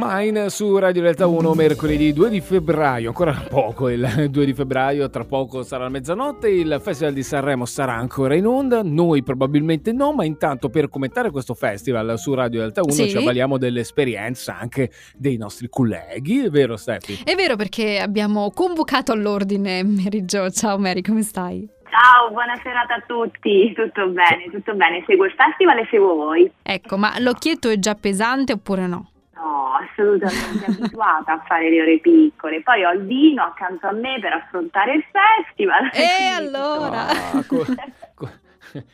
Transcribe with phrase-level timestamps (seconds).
[0.00, 5.10] Mine su Radio Delta 1 mercoledì 2 di febbraio, ancora poco il 2 di febbraio,
[5.10, 10.12] tra poco sarà mezzanotte, il Festival di Sanremo sarà ancora in onda, noi probabilmente no,
[10.12, 13.08] ma intanto per commentare questo festival su Radio Delta 1 Sì.
[13.10, 17.20] ci avvaliamo dell'esperienza anche dei nostri colleghi, è vero Stefi?
[17.24, 20.48] È vero perché abbiamo convocato all'ordine Mary Jo.
[20.50, 21.68] Ciao Mary, come stai?
[21.90, 23.72] Ciao, buona serata a tutti.
[23.74, 25.02] Tutto bene, tutto bene.
[25.06, 26.48] Seguo il festival e seguo voi.
[26.62, 29.10] Ecco, ma l'occhietto è già pesante oppure no?
[29.78, 32.62] Assolutamente abituata a fare le ore piccole.
[32.62, 35.86] Poi ho il vino accanto a me per affrontare il festival.
[35.86, 37.08] E quindi allora?
[37.08, 37.64] Ah, co-
[38.14, 38.46] co-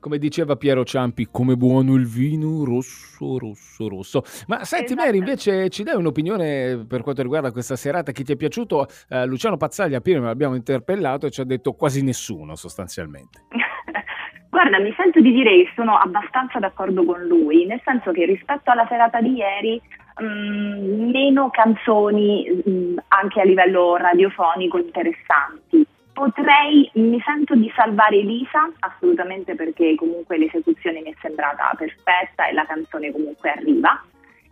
[0.00, 4.22] come diceva Piero Ciampi, come buono il vino, rosso, rosso, rosso.
[4.46, 5.02] Ma senti Esatto.
[5.02, 8.86] Mary, invece ci dai un'opinione per quanto riguarda questa serata che ti è piaciuto?
[9.08, 13.44] Eh, Luciano Pazzaglia, appena l'abbiamo interpellato e ci ha detto quasi nessuno sostanzialmente.
[14.50, 18.70] Guarda, mi sento di dire che sono abbastanza d'accordo con lui, nel senso che rispetto
[18.70, 19.80] alla serata di ieri,
[20.22, 25.86] mm, meno canzoni mm, anche a livello radiofonico interessanti.
[26.12, 32.52] Potrei, mi sento di salvare Elisa, assolutamente perché comunque l'esecuzione mi è sembrata perfetta e
[32.52, 34.02] la canzone comunque arriva.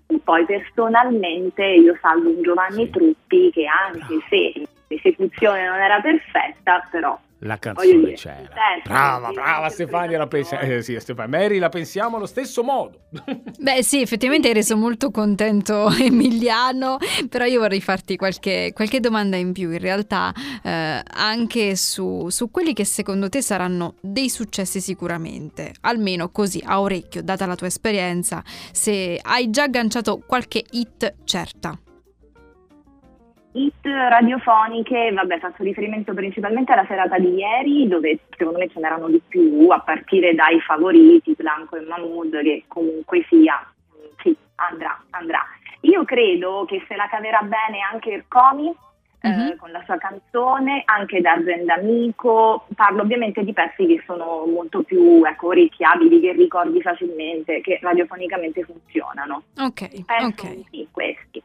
[0.07, 2.89] E poi personalmente io salvo un Giovanni.
[2.89, 8.48] Truppi che anche se l'esecuzione non era perfetta, però La canzone c'era.
[8.83, 10.59] Brava, brava Stefania, la pensa...
[10.61, 11.39] eh, sì, Stefania.
[11.39, 13.09] Mary la pensiamo allo stesso modo.
[13.59, 16.97] Beh sì, effettivamente hai reso molto contento Emiliano,
[17.28, 22.51] però io vorrei farti qualche, qualche domanda in più, in realtà eh, anche su, su
[22.51, 27.67] quelli che secondo te saranno dei successi sicuramente, almeno così a orecchio, data la tua
[27.67, 31.78] esperienza, se hai già agganciato qualche hit certa.
[33.57, 39.09] Hit radiofoniche, vabbè, faccio riferimento principalmente alla serata di ieri, dove secondo me ce n'erano
[39.09, 43.67] di più, a partire dai favoriti, Blanco e Mahmood, che comunque sia,
[44.23, 45.43] sì, andrà, andrà.
[45.81, 48.75] Io credo che se la caverà bene anche Ercomi,
[49.23, 49.57] eh, Mhm.
[49.57, 55.25] con la sua canzone, anche Dargen D'Amico, parlo ovviamente di pezzi che sono molto più
[55.25, 59.43] ecco, orecchiabili, che ricordi facilmente, che radiofonicamente funzionano.
[59.59, 60.61] Ok, Penso ok.
[60.71, 61.43] sì, questi.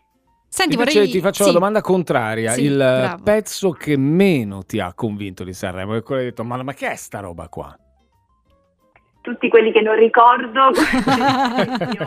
[0.53, 1.11] Senti, Invece vorrei...
[1.13, 1.49] ti faccio sì.
[1.49, 2.51] la domanda contraria.
[2.51, 3.23] Sì, il bravo.
[3.23, 6.73] pezzo che meno ti ha convinto di Sanremo è quello che hai detto, ma, ma
[6.73, 7.73] che è sta roba qua?
[9.21, 10.71] tutti quelli che non ricordo.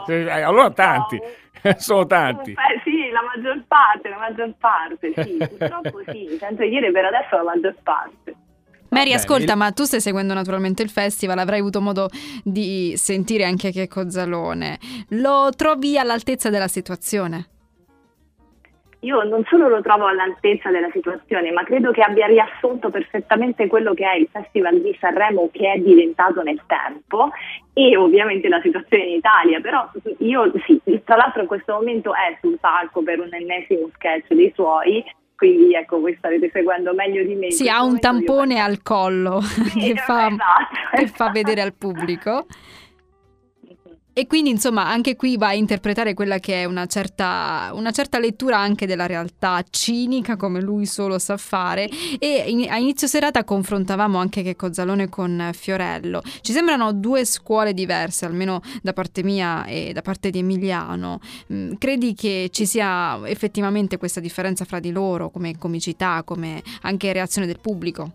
[0.07, 1.19] Eh, allora tanti,
[1.79, 2.51] sono tanti.
[2.51, 7.05] Eh, sì, la maggior parte, la maggior parte, sì, purtroppo sì, sento di dire per
[7.07, 8.35] adesso la maggior parte.
[8.91, 12.09] Mary, bene, ascolta, ma tu stai seguendo naturalmente il festival, avrai avuto modo
[12.43, 14.79] di sentire anche Checco Zalone.
[15.11, 17.54] Lo trovi all'altezza della situazione?
[19.05, 23.93] Io non solo lo trovo all'altezza della situazione, ma credo che abbia riassunto perfettamente quello
[23.93, 27.31] che è il Festival di Sanremo che è diventato nel tempo
[27.75, 32.39] e ovviamente la situazione in Italia, però io sì, tra l'altro in questo momento è
[32.41, 35.05] sul palco per un ennesimo sketch dei suoi,
[35.37, 37.51] quindi ecco, voi starete seguendo meglio di me.
[37.51, 39.41] Sì, ha un momento io- tampone al collo
[39.75, 42.47] che fa, esatto, che fa vedere al pubblico.
[44.17, 48.21] E quindi, insomma, anche qui va a interpretare quella che è una certa, una certa
[48.21, 51.91] lettura anche della realtà cinica, come lui solo sa fare.
[52.21, 56.23] E in- a inizio serata confrontavamo anche Checco Zalone con Fiorello.
[56.43, 61.19] Ci sembrano due scuole diverse, almeno da parte mia e da parte di Emiliano.
[61.53, 67.13] Mm, Credi che ci sia effettivamente questa differenza fra di loro, come comicità, come anche
[67.13, 68.13] reazione del pubblico?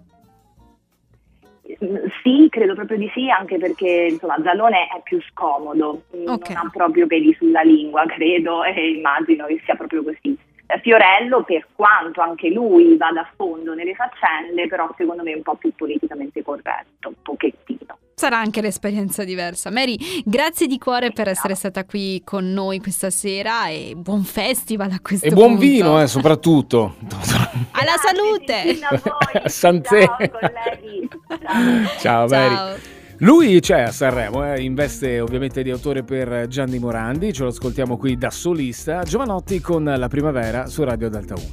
[2.24, 6.50] Sì, credo proprio di sì, anche perché insomma Zalone è più scomodo, mm, Ok.
[6.50, 10.38] non ha proprio peli sulla lingua, credo, e immagino che sia proprio così.
[10.72, 15.36] Eh, Fiorello, per quanto anche lui vada a fondo nelle faccende, però secondo me è
[15.36, 17.98] un po' più politicamente corretto, un pochettino.
[18.14, 19.72] Sarà anche l'esperienza diversa.
[19.72, 19.96] Mary,
[20.26, 25.00] grazie di cuore per essere stata qui con noi questa sera e buon festival a
[25.02, 25.62] questo E buon punto.
[25.62, 26.96] vino, eh, soprattutto.
[27.72, 28.62] Alla Grazie, salute!
[28.62, 29.50] Cristina, a voi.
[29.50, 30.00] Santé.
[30.00, 31.10] Ciao colleghi.
[32.00, 32.28] Ciao.
[32.28, 32.56] Ciao, Mary.
[32.56, 32.98] Ciao.
[33.22, 37.50] Lui c'è a Sanremo, eh, in veste ovviamente di autore per Gianni Morandi, ce lo
[37.50, 41.44] ascoltiamo qui da solista, Giovanotti con La Primavera su Radio Delta 1.